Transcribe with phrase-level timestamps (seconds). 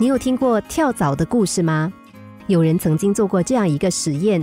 [0.00, 1.92] 你有听过跳蚤的故事吗？
[2.46, 4.42] 有人曾经做过这样一个实验，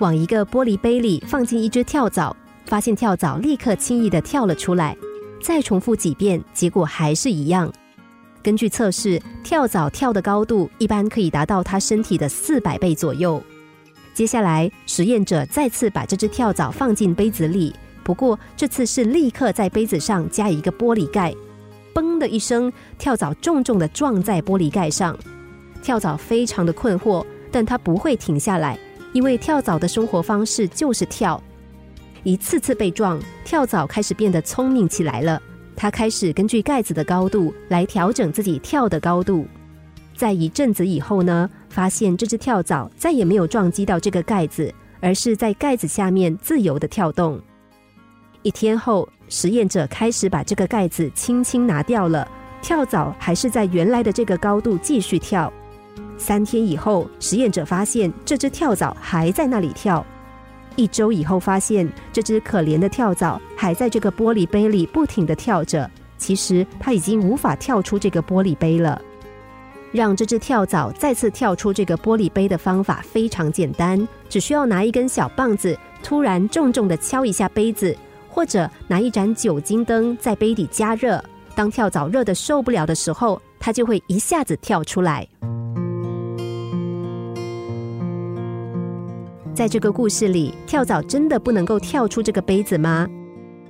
[0.00, 2.36] 往一个玻璃杯里放进一只跳蚤，
[2.66, 4.94] 发现跳蚤立刻轻易的跳了出来。
[5.42, 7.72] 再重复几遍，结果还是一样。
[8.42, 13.42] 根据测试，跳蚤跳的高度一般可以达到它身体的四百倍左右。
[14.12, 21.34] 接下来，实验者再次把这只跳蚤放进杯子里，不过这次是立刻在杯子上加一个玻璃盖。
[21.94, 25.16] 嘣的一声，跳蚤重重的撞在玻璃盖上。
[25.82, 28.78] 跳蚤非常的困惑，但它不会停下来，
[29.12, 31.42] 因为跳蚤的生活方式就是跳。
[32.24, 35.40] 一次次被撞，跳蚤开始变得聪明起来了。
[35.76, 39.46] 它开始根据盖子的高度来调整自己跳的高度。
[40.16, 47.40] 在一阵子以后呢，发现这只跳蚤再也没有撞击到这个盖子，而是在盖子下面自由的跳动。
[48.42, 52.26] 一天后，实验者开始把这个盖子轻轻拿掉了，
[52.62, 55.52] 跳蚤还是在原来的这个高度继续跳。
[56.16, 60.04] 三天以后，实验者发现这只跳蚤还在那里跳。
[60.76, 65.90] 一周以后，发现这只可怜的跳蚤还在这个玻璃杯里不停的跳着。
[66.16, 69.00] 其实它已经无法跳出这个玻璃杯了。
[69.90, 77.96] 让这只跳蚤再次跳出这个玻璃杯的方法非常简单，只需要拿一根小棒子，突然重重的敲一下杯子，
[78.38, 81.20] 或者拿一盏酒精灯在杯底加热。
[81.56, 85.26] 当跳蚤热的受不了的时候，它就会一下子跳出来。
[89.52, 93.08] 在这个故事里，跳蚤真的不能够跳出这个杯子吗？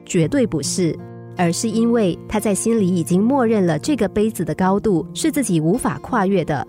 [0.04, 0.94] 绝对不是，
[1.34, 6.68] 而是因为他在心里已经默认了这个杯子的高度是自己无法跨越的。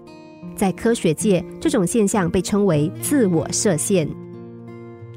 [0.55, 4.07] 在科学界，这种现象被称为自我设限。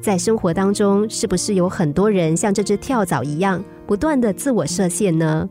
[0.02, 5.48] 在生活当中，是不是有很多人像这只跳蚤一样，不断的自我设限呢？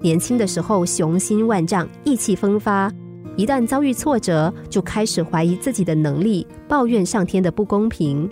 [0.00, 2.92] 年轻的时候雄心万丈，意气风发。
[3.36, 8.28] 一旦遭遇挫折，就开始怀疑自己的能力，抱怨上天的不公平。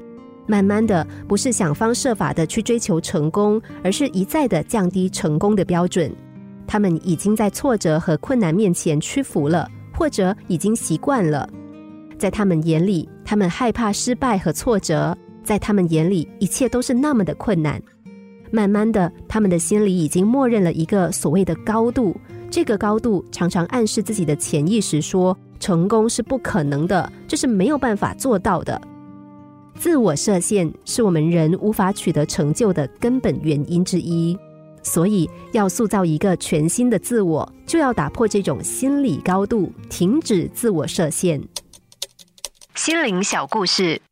[0.49, 6.13] 慢慢的，不是想方设法的去追求成功，而是一再的降低成功的标准。
[6.67, 11.49] 他们已经在挫折和困难面前屈服了，或者已经习惯了。
[12.19, 17.81] 在他们眼里，他们害怕失败和挫折；在他们眼里，一切都是那么的困难。
[18.51, 22.15] 慢慢的，他们的心里已经默认了一个所谓的高度。
[22.51, 28.81] 这个高度常常暗示自己的潜意识说，成功是不可能的，这是没有办法做到的。
[29.75, 34.37] 自我设限是我们人无法取得成就的根本原因之一。
[34.83, 41.41] 所以，要塑造一个全新的自我，就要打破这种心理高度，停止自我设限。
[42.75, 44.01] 心灵小故事，